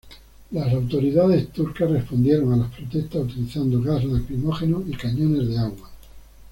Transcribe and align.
Las 0.49 0.73
autoridades 0.73 1.49
turcas 1.49 1.91
respondieron 1.91 2.51
a 2.53 2.57
las 2.57 2.73
protestas 2.75 3.21
utilizando 3.21 3.79
gas 3.83 4.03
lacrimógeno 4.03 4.83
y 4.87 4.95
cañones 4.97 5.47
de 5.47 5.59
agua. 5.59 5.91